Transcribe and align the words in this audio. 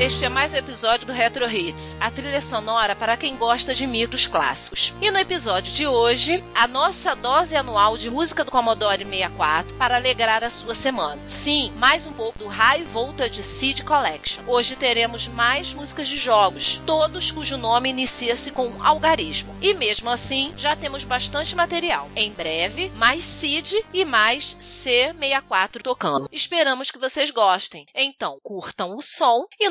Este 0.00 0.24
é 0.24 0.28
mais 0.28 0.52
um 0.52 0.56
episódio 0.56 1.06
do 1.06 1.12
Retro 1.12 1.48
Hits, 1.48 1.96
a 2.00 2.10
trilha 2.10 2.40
sonora 2.40 2.96
para 2.96 3.16
quem 3.16 3.36
gosta 3.36 3.72
de 3.72 3.86
micros 3.86 4.26
clássicos. 4.26 4.92
E 5.00 5.08
no 5.08 5.18
episódio 5.18 5.72
de 5.72 5.86
hoje, 5.86 6.42
a 6.52 6.66
nossa 6.66 7.14
dose 7.14 7.54
anual 7.54 7.96
de 7.96 8.10
música 8.10 8.44
do 8.44 8.50
Commodore 8.50 9.04
64 9.04 9.72
para 9.76 9.94
alegrar 9.94 10.42
a 10.42 10.50
sua 10.50 10.74
semana. 10.74 11.22
Sim, 11.28 11.72
mais 11.76 12.06
um 12.06 12.12
pouco 12.12 12.40
do 12.40 12.48
High 12.48 12.82
Voltage 12.82 13.40
Seed 13.40 13.82
Collection. 13.82 14.42
Hoje 14.48 14.74
teremos 14.74 15.28
mais 15.28 15.72
músicas 15.72 16.08
de 16.08 16.16
jogos, 16.16 16.82
todos 16.84 17.30
cujo 17.30 17.56
nome 17.56 17.90
inicia-se 17.90 18.50
com 18.50 18.82
algarismo. 18.82 19.54
E 19.62 19.74
mesmo 19.74 20.10
assim, 20.10 20.52
já 20.56 20.74
temos 20.74 21.04
bastante 21.04 21.54
material. 21.54 22.10
Em 22.16 22.32
breve, 22.32 22.90
mais 22.96 23.22
Seed 23.22 23.74
e 23.92 24.04
mais 24.04 24.56
C64 24.60 25.80
tocando. 25.82 26.28
Esperamos 26.32 26.90
que 26.90 26.98
vocês 26.98 27.30
gostem. 27.30 27.86
Então, 27.94 28.40
curtam 28.42 28.96
o 28.96 29.00
som 29.00 29.46
e 29.58 29.70